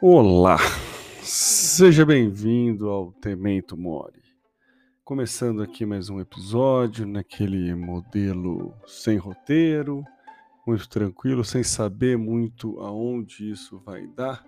Olá, 0.00 0.58
seja 1.24 2.06
bem-vindo 2.06 2.88
ao 2.88 3.10
Temento 3.10 3.76
Mori. 3.76 4.22
Começando 5.04 5.60
aqui 5.60 5.84
mais 5.84 6.08
um 6.08 6.20
episódio 6.20 7.04
naquele 7.04 7.74
modelo 7.74 8.72
sem 8.86 9.16
roteiro, 9.16 10.04
muito 10.64 10.88
tranquilo, 10.88 11.44
sem 11.44 11.64
saber 11.64 12.16
muito 12.16 12.78
aonde 12.78 13.50
isso 13.50 13.80
vai 13.80 14.06
dar. 14.06 14.46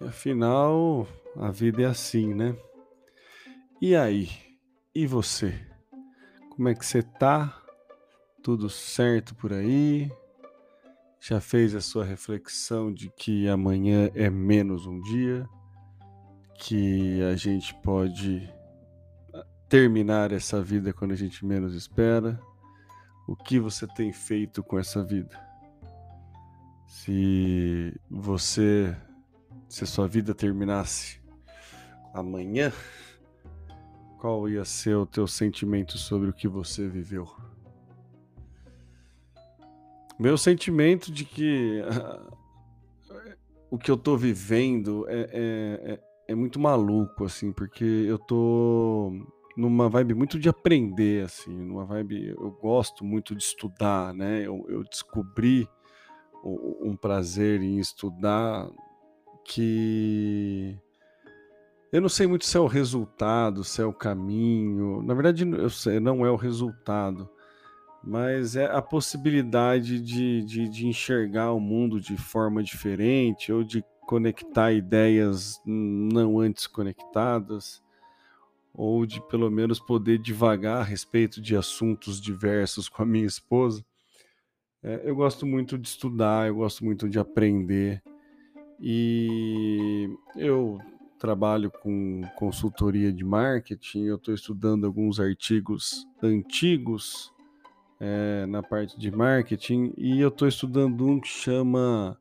E 0.00 0.06
afinal, 0.06 1.06
a 1.36 1.50
vida 1.50 1.82
é 1.82 1.84
assim, 1.84 2.32
né? 2.32 2.56
E 3.78 3.94
aí? 3.94 4.30
E 4.94 5.06
você? 5.06 5.52
Como 6.48 6.66
é 6.70 6.74
que 6.74 6.86
você 6.86 7.02
tá? 7.02 7.62
Tudo 8.42 8.70
certo 8.70 9.34
por 9.34 9.52
aí? 9.52 10.10
Já 11.20 11.40
fez 11.40 11.74
a 11.74 11.80
sua 11.80 12.04
reflexão 12.04 12.92
de 12.92 13.10
que 13.10 13.48
amanhã 13.48 14.10
é 14.14 14.30
menos 14.30 14.86
um 14.86 15.00
dia, 15.00 15.48
que 16.58 17.22
a 17.22 17.36
gente 17.36 17.74
pode 17.82 18.48
ah, 19.34 19.44
terminar 19.68 20.32
essa 20.32 20.62
vida 20.62 20.92
quando 20.92 21.12
a 21.12 21.16
gente 21.16 21.44
menos 21.44 21.74
espera? 21.74 22.40
O 23.26 23.34
que 23.34 23.58
você 23.58 23.86
tem 23.86 24.12
feito 24.12 24.62
com 24.62 24.78
essa 24.78 25.02
vida? 25.02 25.38
Se 26.86 27.92
você, 28.08 28.96
se 29.68 29.84
a 29.84 29.86
sua 29.86 30.06
vida 30.06 30.34
terminasse 30.34 31.20
amanhã, 32.14 32.72
qual 34.18 34.48
ia 34.48 34.64
ser 34.64 34.96
o 34.96 35.06
teu 35.06 35.26
sentimento 35.26 35.98
sobre 35.98 36.30
o 36.30 36.32
que 36.32 36.48
você 36.48 36.88
viveu? 36.88 37.28
Meu 40.18 40.38
sentimento 40.38 41.12
de 41.12 41.24
que 41.24 41.82
uh, 41.82 42.36
o 43.70 43.76
que 43.76 43.90
eu 43.90 43.96
tô 43.98 44.16
vivendo 44.16 45.06
é, 45.08 45.20
é, 45.20 45.92
é, 45.92 46.00
é, 46.28 46.34
muito 46.34 46.58
maluco, 46.58 47.24
assim, 47.24 47.52
porque 47.52 47.84
eu 47.84 48.18
tô 48.18 49.12
numa 49.54 49.90
vibe 49.90 50.14
muito 50.14 50.38
de 50.38 50.48
aprender, 50.48 51.24
assim, 51.24 51.54
numa 51.54 51.84
vibe. 51.84 52.34
Eu 52.38 52.50
gosto 52.50 53.04
muito 53.04 53.34
de 53.34 53.42
estudar, 53.42 54.14
né? 54.14 54.46
Eu, 54.46 54.64
eu 54.68 54.82
descobri 54.84 55.68
um 56.42 56.96
prazer 56.96 57.60
em 57.60 57.78
estudar 57.78 58.70
que 59.44 60.78
eu 61.92 62.00
não 62.00 62.08
sei 62.08 62.26
muito 62.26 62.46
se 62.46 62.56
é 62.56 62.60
o 62.60 62.66
resultado, 62.66 63.64
se 63.64 63.82
é 63.82 63.84
o 63.84 63.92
caminho. 63.92 65.02
Na 65.02 65.12
verdade, 65.12 65.46
eu 65.46 65.70
sei, 65.70 66.00
não 66.00 66.24
é 66.24 66.30
o 66.30 66.36
resultado 66.36 67.28
mas 68.06 68.54
é 68.54 68.66
a 68.66 68.80
possibilidade 68.80 70.00
de, 70.00 70.44
de, 70.44 70.68
de, 70.68 70.86
enxergar 70.86 71.52
o 71.52 71.58
mundo 71.58 72.00
de 72.00 72.16
forma 72.16 72.62
diferente 72.62 73.52
ou 73.52 73.64
de 73.64 73.84
conectar 74.06 74.72
ideias 74.72 75.60
não 75.66 76.38
antes 76.38 76.68
conectadas 76.68 77.82
ou 78.72 79.04
de 79.04 79.20
pelo 79.26 79.50
menos 79.50 79.80
poder 79.80 80.18
divagar 80.18 80.82
a 80.82 80.84
respeito 80.84 81.40
de 81.40 81.56
assuntos 81.56 82.20
diversos 82.20 82.88
com 82.88 83.02
a 83.02 83.06
minha 83.06 83.26
esposa. 83.26 83.84
É, 84.84 85.02
eu 85.04 85.16
gosto 85.16 85.44
muito 85.44 85.76
de 85.76 85.88
estudar, 85.88 86.46
eu 86.46 86.54
gosto 86.54 86.84
muito 86.84 87.08
de 87.08 87.18
aprender 87.18 88.00
e 88.78 90.08
eu 90.36 90.78
trabalho 91.18 91.72
com 91.72 92.22
consultoria 92.36 93.12
de 93.12 93.24
marketing, 93.24 94.04
eu 94.04 94.14
estou 94.14 94.32
estudando 94.32 94.86
alguns 94.86 95.18
artigos 95.18 96.06
antigos 96.22 97.34
é, 98.00 98.46
na 98.46 98.62
parte 98.62 98.98
de 98.98 99.10
marketing 99.10 99.92
e 99.96 100.20
eu 100.20 100.28
estou 100.28 100.46
estudando 100.46 101.04
um 101.06 101.18
que 101.20 101.28
chama 101.28 102.16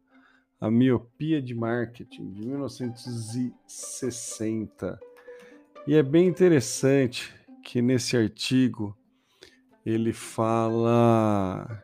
A 0.60 0.72
Miopia 0.72 1.42
de 1.42 1.54
Marketing, 1.54 2.32
de 2.32 2.48
1960. 2.48 5.00
E 5.88 5.96
é 5.96 6.04
bem 6.04 6.28
interessante 6.28 7.34
que 7.64 7.82
nesse 7.82 8.18
artigo 8.18 8.98
ele 9.86 10.14
fala 10.14 11.84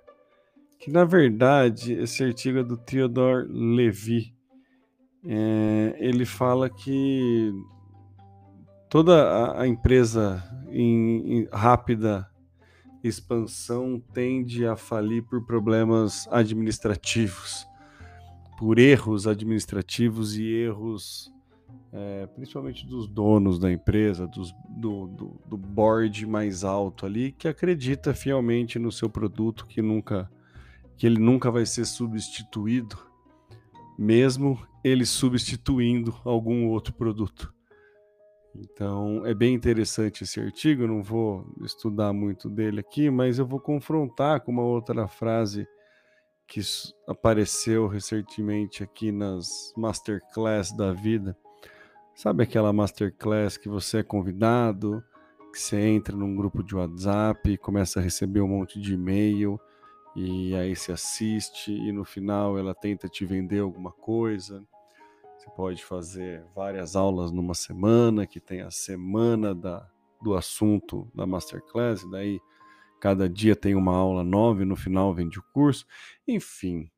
que, 0.80 0.90
na 0.90 1.06
verdade, 1.06 1.94
esse 1.94 2.24
artigo 2.24 2.60
é 2.60 2.64
do 2.64 2.76
Theodore 2.76 3.48
Levy. 3.48 4.34
É, 5.24 5.96
ele 6.00 6.26
fala 6.26 6.68
que 6.68 7.54
toda 8.90 9.24
a, 9.24 9.62
a 9.62 9.68
empresa 9.68 10.44
em, 10.72 11.42
em 11.42 11.48
rápida 11.54 12.31
expansão 13.04 14.02
tende 14.14 14.66
a 14.66 14.76
falir 14.76 15.24
por 15.24 15.46
problemas 15.46 16.28
administrativos, 16.32 17.66
por 18.58 18.78
erros 18.78 19.26
administrativos 19.26 20.38
e 20.38 20.46
erros, 20.46 21.32
é, 21.92 22.28
principalmente 22.28 22.86
dos 22.86 23.08
donos 23.08 23.60
da 23.60 23.72
empresa, 23.72 24.28
dos, 24.28 24.54
do, 24.70 25.08
do, 25.08 25.42
do 25.48 25.58
board 25.58 26.26
mais 26.26 26.64
alto 26.64 27.06
ali, 27.06 27.32
que 27.32 27.48
acredita 27.48 28.14
fielmente 28.14 28.80
no 28.80 28.92
seu 28.92 29.10
produto, 29.10 29.66
que 29.66 29.82
nunca, 29.82 30.32
que 30.96 31.06
ele 31.06 31.20
nunca 31.20 31.50
vai 31.50 31.66
ser 31.66 31.86
substituído, 31.86 32.98
mesmo 33.98 34.60
ele 34.84 35.06
substituindo 35.06 36.16
algum 36.24 36.68
outro 36.68 36.94
produto. 36.94 37.54
Então 38.56 39.26
é 39.26 39.34
bem 39.34 39.54
interessante 39.54 40.24
esse 40.24 40.40
artigo, 40.40 40.88
não 40.88 41.02
vou 41.02 41.46
estudar 41.62 42.12
muito 42.12 42.50
dele 42.50 42.82
aqui, 42.82 43.10
mas 43.10 43.40
eu 43.40 43.46
vou 43.46 43.60
confrontar 43.60 44.42
com 44.42 44.52
uma 44.52 44.64
outra 44.64 45.08
frase 45.08 45.68
que 46.48 46.60
apareceu 47.08 47.88
recentemente 47.88 48.84
aqui 48.84 49.12
nas 49.12 49.74
masterclass 49.78 50.76
da 50.76 50.92
vida. 50.92 51.38
Sabe 52.14 52.44
aquela 52.44 52.74
masterclass 52.74 53.58
que 53.58 53.70
você 53.70 54.00
é 54.00 54.04
convidado, 54.04 55.02
que 55.54 55.60
você 55.60 55.80
entra 55.80 56.16
num 56.16 56.36
grupo 56.36 56.62
de 56.62 56.76
WhatsApp 56.76 57.58
começa 57.58 58.00
a 58.00 58.04
receber 58.04 58.42
um 58.42 58.50
monte 58.50 58.80
de 58.80 58.94
e-mail 58.96 59.60
e 60.14 60.54
aí 60.56 60.76
se 60.76 60.92
assiste 60.92 61.72
e 61.72 61.92
no 61.92 62.04
final 62.04 62.58
ela 62.58 62.76
tenta 62.76 63.08
te 63.08 63.26
vender 63.26 63.60
alguma 63.60 63.92
coisa 63.92 64.62
você 65.42 65.50
pode 65.50 65.84
fazer 65.84 66.46
várias 66.56 66.96
aulas 66.96 67.32
numa 67.32 67.56
semana, 67.56 68.28
que 68.28 68.40
tem 68.40 68.62
a 68.62 68.70
semana 68.70 69.56
da, 69.56 69.90
do 70.22 70.36
assunto 70.36 71.10
da 71.16 71.26
Masterclass, 71.26 72.08
daí 72.12 72.40
cada 73.00 73.28
dia 73.28 73.56
tem 73.56 73.74
uma 73.74 73.96
aula 73.96 74.24
nova 74.24 74.62
e 74.62 74.66
no 74.66 74.76
final 74.76 75.12
vende 75.16 75.40
o 75.40 75.44
curso. 75.52 75.88
Enfim, 76.28 76.92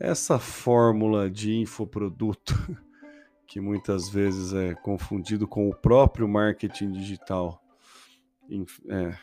essa 0.00 0.36
fórmula 0.36 1.30
de 1.30 1.54
infoproduto, 1.58 2.54
que 3.46 3.60
muitas 3.60 4.08
vezes 4.08 4.52
é 4.52 4.74
confundido 4.74 5.46
com 5.46 5.68
o 5.68 5.74
próprio 5.74 6.26
marketing 6.26 6.90
digital, 6.90 7.62
é, 8.88 9.16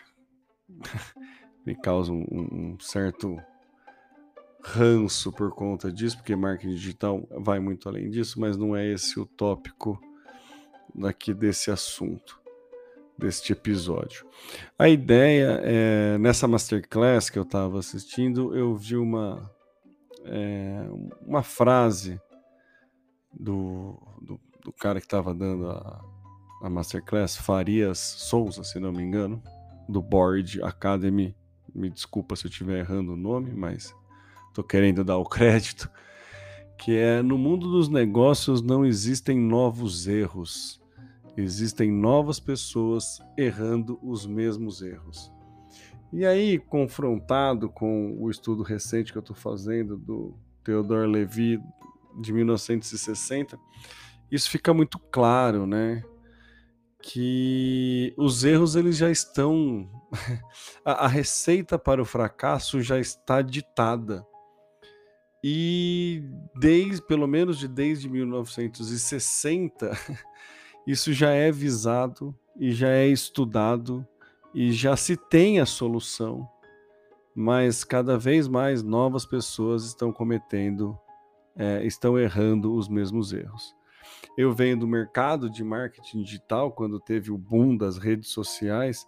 me 1.65 1.75
causa 1.75 2.13
um, 2.13 2.25
um 2.31 2.79
certo 2.79 3.37
ranço 4.67 5.31
por 5.31 5.51
conta 5.51 5.91
disso, 5.91 6.17
porque 6.17 6.35
marketing 6.35 6.75
digital 6.75 7.25
vai 7.31 7.59
muito 7.59 7.87
além 7.87 8.09
disso, 8.09 8.39
mas 8.39 8.57
não 8.57 8.75
é 8.75 8.85
esse 8.85 9.19
o 9.19 9.25
tópico 9.25 9.99
daqui 10.93 11.33
desse 11.33 11.71
assunto, 11.71 12.39
deste 13.17 13.53
episódio. 13.53 14.25
A 14.77 14.89
ideia 14.89 15.61
é, 15.63 16.17
nessa 16.17 16.47
masterclass 16.47 17.29
que 17.29 17.39
eu 17.39 17.43
estava 17.43 17.79
assistindo, 17.79 18.55
eu 18.55 18.75
vi 18.75 18.97
uma, 18.97 19.49
é, 20.25 20.85
uma 21.25 21.43
frase 21.43 22.19
do, 23.31 23.97
do, 24.21 24.39
do 24.65 24.73
cara 24.73 24.99
que 24.99 25.05
estava 25.05 25.33
dando 25.33 25.69
a, 25.69 26.03
a 26.63 26.69
masterclass, 26.69 27.37
Farias 27.37 27.99
Souza, 27.99 28.63
se 28.65 28.79
não 28.79 28.91
me 28.91 29.01
engano, 29.01 29.41
do 29.87 30.01
Board 30.01 30.61
Academy. 30.61 31.33
Me 31.73 31.89
desculpa 31.89 32.35
se 32.35 32.47
eu 32.47 32.49
estiver 32.49 32.79
errando 32.79 33.13
o 33.13 33.17
nome, 33.17 33.53
mas 33.53 33.93
estou 34.57 34.63
querendo 34.63 35.03
dar 35.03 35.17
o 35.17 35.25
crédito, 35.29 35.89
que 36.77 36.95
é 36.97 37.21
no 37.21 37.37
mundo 37.37 37.69
dos 37.69 37.89
negócios 37.89 38.61
não 38.61 38.85
existem 38.85 39.39
novos 39.39 40.07
erros, 40.07 40.81
existem 41.35 41.91
novas 41.91 42.39
pessoas 42.39 43.19
errando 43.37 43.99
os 44.01 44.25
mesmos 44.25 44.81
erros. 44.81 45.31
E 46.11 46.25
aí, 46.25 46.57
confrontado 46.57 47.69
com 47.69 48.15
o 48.19 48.29
estudo 48.31 48.63
recente 48.63 49.11
que 49.11 49.17
eu 49.17 49.21
estou 49.21 49.35
fazendo 49.35 49.97
do 49.97 50.33
Theodore 50.63 51.07
Levy 51.07 51.59
de 52.19 52.31
1960, 52.31 53.59
isso 54.31 54.49
fica 54.49 54.73
muito 54.73 54.97
claro, 54.97 55.67
né? 55.67 56.03
Que 57.01 58.13
os 58.17 58.43
erros 58.43 58.75
eles 58.75 58.95
já 58.97 59.11
estão, 59.11 59.89
a, 60.83 61.05
a 61.05 61.07
receita 61.07 61.77
para 61.77 62.01
o 62.01 62.05
fracasso 62.05 62.81
já 62.81 62.97
está 62.97 63.41
ditada. 63.41 64.25
E 65.43 66.23
desde, 66.55 67.01
pelo 67.01 67.27
menos 67.27 67.57
de 67.59 67.67
desde 67.67 68.09
1960, 68.09 69.91
isso 70.85 71.13
já 71.13 71.31
é 71.31 71.51
visado 71.51 72.35
e 72.59 72.71
já 72.71 72.89
é 72.89 73.07
estudado 73.07 74.05
e 74.53 74.71
já 74.71 74.95
se 74.97 75.15
tem 75.15 75.59
a 75.59 75.65
solução, 75.65 76.47
mas 77.35 77.83
cada 77.83 78.17
vez 78.17 78.47
mais 78.47 78.81
novas 78.81 79.25
pessoas 79.25 79.85
estão 79.85 80.11
cometendo 80.11 80.97
é, 81.57 81.83
estão 81.85 82.17
errando 82.17 82.73
os 82.75 82.87
mesmos 82.87 83.33
erros. 83.33 83.75
Eu 84.37 84.53
venho 84.53 84.79
do 84.79 84.87
mercado 84.87 85.49
de 85.49 85.63
marketing 85.63 86.21
digital, 86.21 86.71
quando 86.71 86.99
teve 86.99 87.31
o 87.31 87.37
boom 87.37 87.75
das 87.75 87.97
redes 87.97 88.29
sociais, 88.29 89.07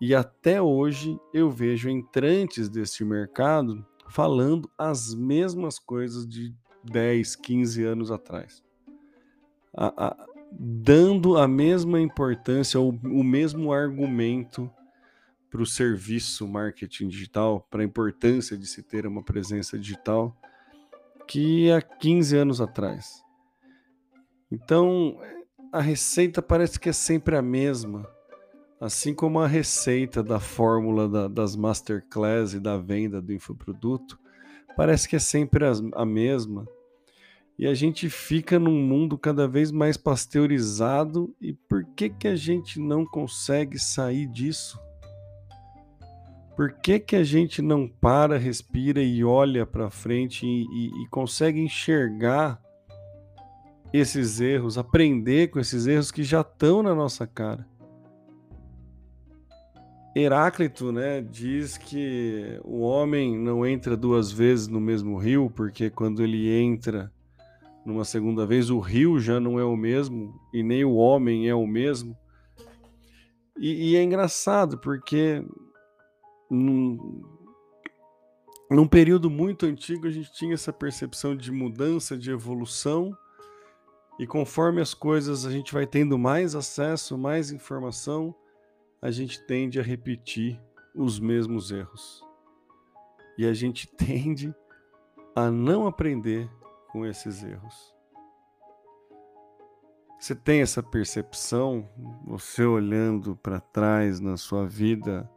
e 0.00 0.14
até 0.14 0.62
hoje 0.62 1.18
eu 1.34 1.50
vejo 1.50 1.90
entrantes 1.90 2.68
desse 2.68 3.04
mercado 3.04 3.84
falando 4.10 4.70
as 4.76 5.14
mesmas 5.14 5.78
coisas 5.78 6.26
de 6.26 6.54
10, 6.84 7.36
15 7.36 7.84
anos 7.84 8.10
atrás. 8.10 8.62
A, 9.72 10.06
a, 10.06 10.26
dando 10.52 11.38
a 11.38 11.46
mesma 11.46 12.00
importância, 12.00 12.80
o, 12.80 12.88
o 12.88 13.22
mesmo 13.22 13.72
argumento 13.72 14.70
para 15.50 15.62
o 15.62 15.66
serviço 15.66 16.46
marketing 16.46 17.08
digital, 17.08 17.66
para 17.70 17.82
a 17.82 17.84
importância 17.84 18.56
de 18.56 18.66
se 18.66 18.82
ter 18.82 19.06
uma 19.06 19.22
presença 19.22 19.78
digital, 19.78 20.36
que 21.26 21.70
há 21.70 21.80
15 21.80 22.36
anos 22.36 22.60
atrás. 22.60 23.22
Então, 24.50 25.18
a 25.72 25.80
receita 25.80 26.42
parece 26.42 26.78
que 26.78 26.88
é 26.88 26.92
sempre 26.92 27.36
a 27.36 27.42
mesma. 27.42 28.08
Assim 28.80 29.14
como 29.14 29.38
a 29.38 29.46
receita 29.46 30.22
da 30.22 30.40
fórmula 30.40 31.06
da, 31.06 31.28
das 31.28 31.54
masterclass 31.54 32.54
e 32.54 32.58
da 32.58 32.78
venda 32.78 33.20
do 33.20 33.30
infoproduto, 33.30 34.18
parece 34.74 35.06
que 35.06 35.16
é 35.16 35.18
sempre 35.18 35.66
a, 35.66 35.72
a 35.94 36.06
mesma. 36.06 36.66
E 37.58 37.66
a 37.66 37.74
gente 37.74 38.08
fica 38.08 38.58
num 38.58 38.82
mundo 38.82 39.18
cada 39.18 39.46
vez 39.46 39.70
mais 39.70 39.98
pasteurizado. 39.98 41.34
E 41.38 41.52
por 41.52 41.84
que, 41.94 42.08
que 42.08 42.26
a 42.26 42.34
gente 42.34 42.80
não 42.80 43.04
consegue 43.04 43.78
sair 43.78 44.26
disso? 44.26 44.80
Por 46.56 46.72
que, 46.72 46.98
que 46.98 47.16
a 47.16 47.22
gente 47.22 47.60
não 47.60 47.86
para, 47.86 48.38
respira 48.38 49.02
e 49.02 49.22
olha 49.22 49.66
para 49.66 49.90
frente 49.90 50.46
e, 50.46 50.62
e, 50.62 51.04
e 51.04 51.08
consegue 51.10 51.60
enxergar 51.60 52.58
esses 53.92 54.40
erros, 54.40 54.78
aprender 54.78 55.48
com 55.48 55.60
esses 55.60 55.86
erros 55.86 56.10
que 56.10 56.22
já 56.22 56.40
estão 56.40 56.82
na 56.82 56.94
nossa 56.94 57.26
cara? 57.26 57.69
Heráclito, 60.14 60.90
né, 60.90 61.20
diz 61.20 61.78
que 61.78 62.60
o 62.64 62.80
homem 62.80 63.38
não 63.38 63.64
entra 63.64 63.96
duas 63.96 64.32
vezes 64.32 64.66
no 64.66 64.80
mesmo 64.80 65.16
rio, 65.16 65.48
porque 65.54 65.88
quando 65.88 66.22
ele 66.22 66.50
entra 66.50 67.12
numa 67.86 68.04
segunda 68.04 68.44
vez, 68.44 68.70
o 68.70 68.80
rio 68.80 69.20
já 69.20 69.38
não 69.38 69.58
é 69.58 69.64
o 69.64 69.76
mesmo 69.76 70.34
e 70.52 70.62
nem 70.62 70.84
o 70.84 70.94
homem 70.94 71.48
é 71.48 71.54
o 71.54 71.66
mesmo. 71.66 72.16
E, 73.56 73.92
e 73.92 73.96
é 73.96 74.02
engraçado 74.02 74.78
porque 74.78 75.44
num, 76.50 77.22
num 78.68 78.88
período 78.88 79.30
muito 79.30 79.64
antigo 79.64 80.08
a 80.08 80.10
gente 80.10 80.32
tinha 80.32 80.54
essa 80.54 80.72
percepção 80.72 81.36
de 81.36 81.52
mudança, 81.52 82.18
de 82.18 82.30
evolução, 82.32 83.16
e 84.18 84.26
conforme 84.26 84.80
as 84.80 84.92
coisas 84.92 85.46
a 85.46 85.50
gente 85.50 85.72
vai 85.72 85.86
tendo 85.86 86.18
mais 86.18 86.54
acesso, 86.54 87.16
mais 87.16 87.52
informação, 87.52 88.34
a 89.02 89.10
gente 89.10 89.40
tende 89.46 89.80
a 89.80 89.82
repetir 89.82 90.60
os 90.94 91.18
mesmos 91.18 91.70
erros. 91.70 92.22
E 93.38 93.46
a 93.46 93.54
gente 93.54 93.86
tende 93.96 94.54
a 95.34 95.50
não 95.50 95.86
aprender 95.86 96.50
com 96.90 97.06
esses 97.06 97.42
erros. 97.42 97.94
Você 100.18 100.34
tem 100.34 100.60
essa 100.60 100.82
percepção, 100.82 101.88
você 102.26 102.62
olhando 102.62 103.36
para 103.36 103.58
trás 103.58 104.20
na 104.20 104.36
sua 104.36 104.66
vida, 104.66 105.30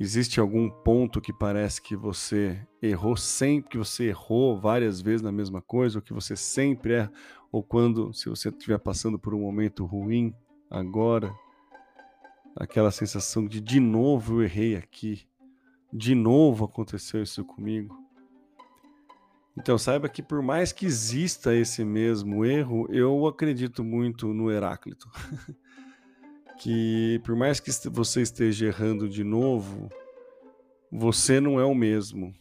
existe 0.00 0.40
algum 0.40 0.68
ponto 0.68 1.20
que 1.20 1.32
parece 1.32 1.80
que 1.80 1.94
você 1.94 2.60
errou 2.82 3.16
sempre, 3.16 3.70
que 3.70 3.78
você 3.78 4.08
errou 4.08 4.58
várias 4.58 5.00
vezes 5.00 5.22
na 5.22 5.30
mesma 5.30 5.62
coisa, 5.62 5.98
ou 5.98 6.02
que 6.02 6.12
você 6.12 6.34
sempre 6.34 6.94
erra, 6.94 7.12
ou 7.52 7.62
quando, 7.62 8.12
se 8.12 8.28
você 8.28 8.48
estiver 8.48 8.78
passando 8.78 9.16
por 9.16 9.32
um 9.32 9.42
momento 9.42 9.84
ruim 9.86 10.34
agora, 10.68 11.32
aquela 12.56 12.90
sensação 12.90 13.46
de 13.46 13.60
de 13.60 13.80
novo 13.80 14.34
eu 14.34 14.44
errei 14.44 14.76
aqui, 14.76 15.26
de 15.92 16.14
novo 16.14 16.64
aconteceu 16.64 17.22
isso 17.22 17.44
comigo. 17.44 17.96
Então 19.56 19.76
saiba 19.76 20.08
que 20.08 20.22
por 20.22 20.42
mais 20.42 20.72
que 20.72 20.86
exista 20.86 21.54
esse 21.54 21.84
mesmo 21.84 22.44
erro, 22.44 22.86
eu 22.90 23.26
acredito 23.26 23.84
muito 23.84 24.32
no 24.32 24.50
Heráclito. 24.50 25.10
que 26.58 27.20
por 27.24 27.36
mais 27.36 27.60
que 27.60 27.70
você 27.90 28.22
esteja 28.22 28.66
errando 28.66 29.08
de 29.08 29.22
novo, 29.22 29.90
você 30.90 31.40
não 31.40 31.60
é 31.60 31.64
o 31.64 31.74
mesmo. 31.74 32.34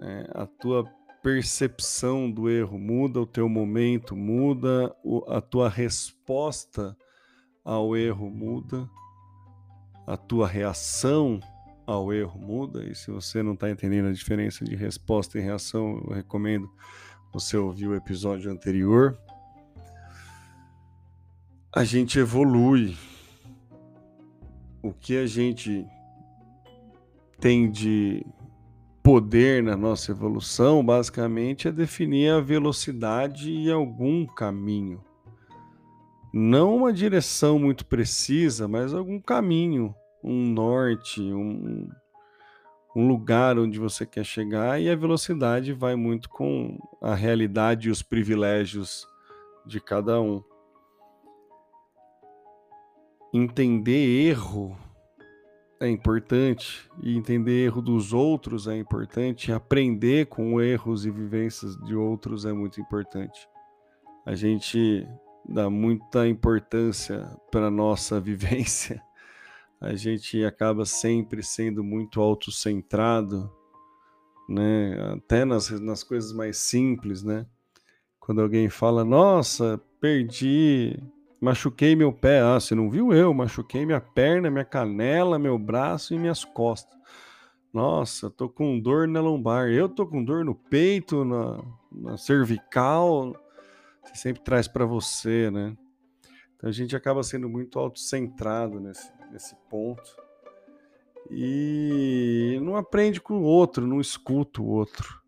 É, 0.00 0.30
a 0.34 0.46
tua 0.46 0.84
percepção 1.22 2.30
do 2.30 2.48
erro 2.48 2.78
muda, 2.78 3.20
o 3.20 3.26
teu 3.26 3.48
momento 3.48 4.16
muda, 4.16 4.94
a 5.28 5.40
tua 5.40 5.68
resposta 5.68 6.96
ao 7.68 7.94
erro 7.94 8.30
muda, 8.30 8.88
a 10.06 10.16
tua 10.16 10.48
reação 10.48 11.38
ao 11.86 12.10
erro 12.14 12.40
muda, 12.40 12.82
e 12.82 12.94
se 12.94 13.10
você 13.10 13.42
não 13.42 13.52
está 13.52 13.68
entendendo 13.68 14.08
a 14.08 14.12
diferença 14.12 14.64
de 14.64 14.74
resposta 14.74 15.38
e 15.38 15.42
reação, 15.42 16.02
eu 16.08 16.14
recomendo 16.14 16.70
você 17.30 17.58
ouvir 17.58 17.86
o 17.86 17.94
episódio 17.94 18.50
anterior. 18.50 19.18
A 21.70 21.84
gente 21.84 22.18
evolui. 22.18 22.96
O 24.82 24.90
que 24.90 25.18
a 25.18 25.26
gente 25.26 25.86
tem 27.38 27.70
de 27.70 28.24
poder 29.02 29.62
na 29.62 29.76
nossa 29.76 30.10
evolução, 30.10 30.82
basicamente, 30.82 31.68
é 31.68 31.72
definir 31.72 32.30
a 32.30 32.40
velocidade 32.40 33.50
e 33.50 33.70
algum 33.70 34.24
caminho. 34.24 35.04
Não 36.32 36.76
uma 36.76 36.92
direção 36.92 37.58
muito 37.58 37.86
precisa, 37.86 38.68
mas 38.68 38.92
algum 38.92 39.20
caminho 39.20 39.94
um 40.22 40.46
norte, 40.52 41.22
um, 41.22 41.88
um 42.94 43.06
lugar 43.06 43.58
onde 43.58 43.78
você 43.78 44.04
quer 44.04 44.24
chegar, 44.24 44.80
e 44.80 44.90
a 44.90 44.96
velocidade 44.96 45.72
vai 45.72 45.94
muito 45.94 46.28
com 46.28 46.78
a 47.00 47.14
realidade 47.14 47.88
e 47.88 47.90
os 47.90 48.02
privilégios 48.02 49.06
de 49.66 49.80
cada 49.80 50.20
um. 50.20 50.42
Entender 53.32 54.28
erro 54.28 54.76
é 55.80 55.88
importante, 55.88 56.90
e 57.02 57.16
entender 57.16 57.66
erro 57.66 57.80
dos 57.80 58.12
outros 58.12 58.66
é 58.66 58.76
importante, 58.76 59.52
aprender 59.52 60.26
com 60.26 60.60
erros 60.60 61.06
e 61.06 61.10
vivências 61.10 61.76
de 61.84 61.94
outros 61.94 62.44
é 62.44 62.52
muito 62.52 62.80
importante. 62.80 63.48
A 64.26 64.34
gente 64.34 65.06
dá 65.48 65.70
muita 65.70 66.28
importância 66.28 67.28
para 67.50 67.66
a 67.66 67.70
nossa 67.70 68.20
vivência 68.20 69.02
a 69.80 69.94
gente 69.94 70.44
acaba 70.44 70.84
sempre 70.84 71.42
sendo 71.42 71.84
muito 71.84 72.20
autocentrado, 72.20 73.50
né? 74.48 74.96
Até 75.16 75.44
nas, 75.44 75.70
nas 75.80 76.02
coisas 76.02 76.32
mais 76.32 76.58
simples, 76.58 77.22
né? 77.22 77.46
Quando 78.18 78.42
alguém 78.42 78.68
fala, 78.68 79.04
nossa, 79.04 79.80
perdi, 80.00 81.00
machuquei 81.40 81.94
meu 81.94 82.12
pé. 82.12 82.40
Ah, 82.40 82.58
você 82.58 82.74
não 82.74 82.90
viu 82.90 83.12
eu? 83.12 83.32
Machuquei 83.32 83.86
minha 83.86 84.00
perna, 84.00 84.50
minha 84.50 84.64
canela, 84.64 85.38
meu 85.38 85.58
braço 85.58 86.12
e 86.12 86.18
minhas 86.18 86.44
costas. 86.44 86.98
Nossa, 87.72 88.28
tô 88.28 88.48
com 88.48 88.80
dor 88.80 89.06
na 89.06 89.20
lombar. 89.20 89.68
Eu 89.68 89.88
tô 89.88 90.06
com 90.06 90.24
dor 90.24 90.44
no 90.44 90.54
peito, 90.54 91.24
na, 91.24 91.62
na 91.92 92.16
cervical. 92.16 93.34
Você 94.08 94.22
sempre 94.22 94.42
traz 94.42 94.66
para 94.66 94.86
você, 94.86 95.50
né? 95.50 95.76
Então 96.56 96.68
a 96.68 96.72
gente 96.72 96.96
acaba 96.96 97.22
sendo 97.22 97.48
muito 97.48 97.78
autocentrado 97.78 98.80
nesse, 98.80 99.12
nesse 99.30 99.54
ponto. 99.68 100.16
E 101.30 102.58
não 102.62 102.74
aprende 102.74 103.20
com 103.20 103.34
o 103.34 103.42
outro, 103.42 103.86
não 103.86 104.00
escuta 104.00 104.62
o 104.62 104.66
outro. 104.66 105.22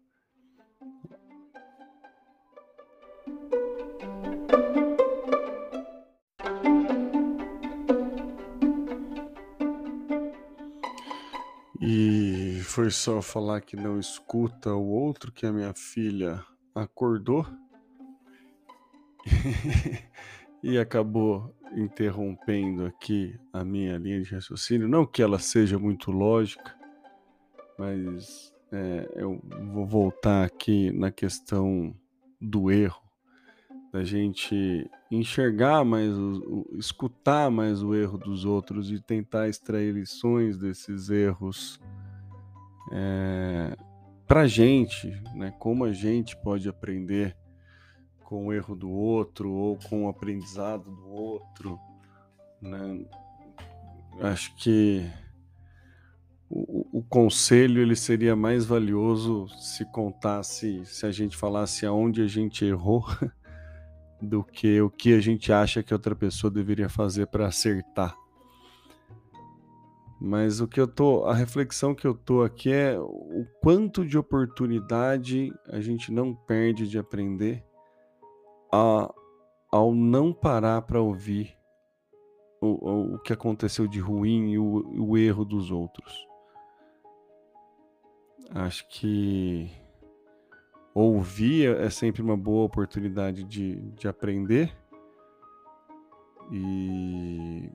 E 11.83 12.61
foi 12.65 12.91
só 12.91 13.21
falar 13.21 13.61
que 13.61 13.77
não 13.77 14.01
escuta 14.01 14.73
o 14.75 14.89
outro 14.89 15.31
que 15.31 15.45
a 15.45 15.53
minha 15.53 15.75
filha 15.75 16.43
acordou 16.75 17.47
e 20.63 20.79
acabou 20.79 21.55
interrompendo 21.77 22.85
aqui 22.85 23.39
a 23.53 23.65
minha 23.65 23.97
linha 23.97 24.21
de 24.21 24.35
raciocínio, 24.35 24.89
não 24.89 25.07
que 25.07 25.23
ela 25.23 25.39
seja 25.39 25.79
muito 25.79 26.11
lógica, 26.11 26.75
mas 27.79 28.53
é, 28.73 29.09
eu 29.15 29.41
vou 29.73 29.87
voltar 29.87 30.45
aqui 30.45 30.91
na 30.93 31.11
questão 31.11 31.95
do 32.41 32.71
erro, 32.71 33.03
da 33.93 34.05
gente 34.05 34.89
enxergar 35.11 35.85
mais, 35.85 36.17
o, 36.17 36.67
o, 36.73 36.77
escutar 36.79 37.51
mais 37.51 37.83
o 37.83 37.95
erro 37.95 38.19
dos 38.19 38.45
outros 38.45 38.91
e 38.91 39.01
tentar 39.01 39.49
extrair 39.49 39.93
lições 39.93 40.59
desses 40.59 41.11
erros, 41.11 41.81
é, 42.93 43.77
para 44.27 44.47
gente, 44.47 45.09
né, 45.35 45.53
como 45.59 45.85
a 45.85 45.93
gente 45.93 46.37
pode 46.37 46.69
aprender 46.69 47.37
com 48.31 48.47
o 48.47 48.53
erro 48.53 48.77
do 48.77 48.89
outro 48.89 49.51
ou 49.51 49.77
com 49.77 50.05
o 50.05 50.09
aprendizado 50.09 50.89
do 50.89 51.09
outro, 51.09 51.81
né? 52.63 53.05
Acho 54.21 54.55
que 54.55 55.05
o, 56.49 56.99
o, 56.99 57.03
conselho 57.03 57.83
ele 57.83 57.97
seria 57.97 58.37
mais 58.37 58.65
valioso 58.65 59.49
se 59.59 59.85
contasse, 59.87 60.85
se 60.87 61.05
a 61.05 61.11
gente 61.11 61.37
falasse 61.37 61.85
aonde 61.85 62.23
a 62.23 62.29
gente 62.29 62.65
errou, 62.65 63.05
do 64.23 64.45
que 64.45 64.81
o 64.81 64.89
que 64.89 65.13
a 65.13 65.21
gente 65.21 65.53
acha 65.53 65.83
que 65.83 65.93
outra 65.93 66.15
pessoa 66.15 66.53
deveria 66.53 66.89
fazer 66.89 67.27
para 67.27 67.49
acertar. 67.49 68.15
Mas 70.21 70.61
o 70.61 70.69
que 70.69 70.81
eu 70.81 70.87
tô, 70.87 71.25
a 71.25 71.35
reflexão 71.35 71.97
que 71.97 72.07
eu 72.07 72.15
tô 72.15 72.45
aqui 72.45 72.71
é 72.71 72.97
o 72.97 73.45
quanto 73.61 74.05
de 74.07 74.17
oportunidade 74.17 75.53
a 75.67 75.81
gente 75.81 76.13
não 76.13 76.33
perde 76.33 76.87
de 76.87 76.97
aprender 76.97 77.69
a, 78.73 79.13
ao 79.71 79.95
não 79.95 80.33
parar 80.33 80.83
para 80.83 81.01
ouvir 81.01 81.57
o, 82.61 83.15
o, 83.15 83.19
que 83.19 83.33
aconteceu 83.33 83.89
de 83.89 84.01
ruim 84.01 84.51
e 84.51 84.59
o, 84.59 85.09
o 85.09 85.17
erro 85.17 85.45
dos 85.45 85.71
outros. 85.71 86.27
Acho 88.53 88.87
que 88.89 89.71
ouvir 90.95 91.77
é 91.77 91.89
sempre 91.89 92.21
uma 92.21 92.37
boa 92.37 92.65
oportunidade 92.65 93.45
de, 93.45 93.77
de 93.93 94.09
aprender. 94.09 94.77
E 96.53 97.71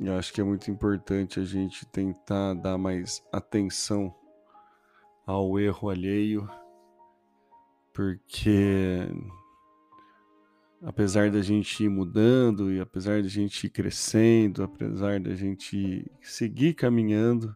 eu 0.00 0.16
acho 0.16 0.32
que 0.32 0.40
é 0.40 0.44
muito 0.44 0.70
importante 0.70 1.40
a 1.40 1.44
gente 1.44 1.84
tentar 1.86 2.54
dar 2.54 2.78
mais 2.78 3.22
atenção 3.32 4.14
ao 5.26 5.58
erro 5.58 5.90
alheio, 5.90 6.48
porque 7.92 9.08
apesar 10.82 11.30
da 11.30 11.40
gente 11.40 11.84
ir 11.84 11.88
mudando 11.88 12.72
e 12.72 12.80
apesar 12.80 13.22
da 13.22 13.28
gente 13.28 13.66
ir 13.66 13.70
crescendo, 13.70 14.64
apesar 14.64 15.20
da 15.20 15.34
gente 15.34 16.10
seguir 16.20 16.74
caminhando, 16.74 17.54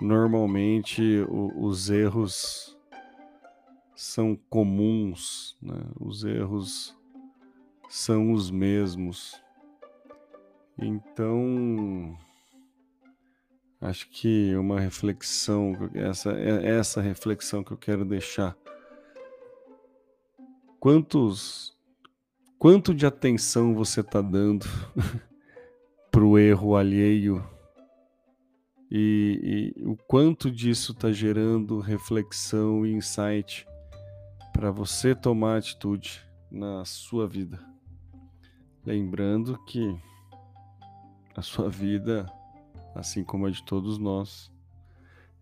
normalmente 0.00 1.20
o, 1.28 1.64
os 1.64 1.90
erros 1.90 2.76
são 3.94 4.36
comuns, 4.50 5.56
né? 5.62 5.80
os 6.00 6.24
erros 6.24 6.96
são 7.88 8.32
os 8.32 8.50
mesmos. 8.50 9.40
Então, 10.76 12.18
acho 13.80 14.08
que 14.10 14.56
uma 14.56 14.80
reflexão, 14.80 15.76
essa, 15.94 16.32
é 16.32 16.70
essa 16.70 17.00
reflexão 17.00 17.62
que 17.62 17.70
eu 17.70 17.76
quero 17.76 18.04
deixar. 18.04 18.56
Quantos, 20.80 21.71
quanto 22.62 22.94
de 22.94 23.04
atenção 23.04 23.74
você 23.74 24.02
está 24.02 24.22
dando 24.22 24.64
para 26.12 26.24
o 26.24 26.38
erro 26.38 26.76
alheio 26.76 27.44
e, 28.88 29.74
e 29.76 29.84
o 29.84 29.96
quanto 30.06 30.48
disso 30.48 30.92
está 30.92 31.10
gerando 31.10 31.80
reflexão 31.80 32.86
e 32.86 32.92
insight 32.92 33.66
para 34.52 34.70
você 34.70 35.12
tomar 35.12 35.56
atitude 35.56 36.22
na 36.48 36.84
sua 36.84 37.26
vida. 37.26 37.58
Lembrando 38.86 39.58
que 39.64 40.00
a 41.34 41.42
sua 41.42 41.68
vida, 41.68 42.32
assim 42.94 43.24
como 43.24 43.46
a 43.46 43.50
de 43.50 43.64
todos 43.64 43.98
nós, 43.98 44.52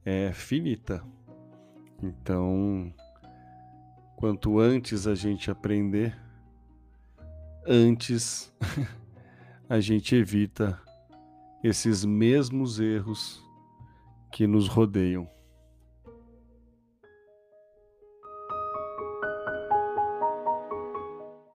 é 0.07 0.33
finita. 0.33 1.05
Então, 2.03 2.91
quanto 4.17 4.59
antes 4.59 5.07
a 5.07 5.15
gente 5.15 5.51
aprender, 5.51 6.19
antes 7.67 8.53
a 9.69 9.81
gente 9.81 10.15
evita 10.17 10.81
esses 11.63 12.05
mesmos 12.05 12.81
erros 12.81 13.43
que 14.33 14.47
nos 14.47 14.69
rodeiam. 14.69 15.29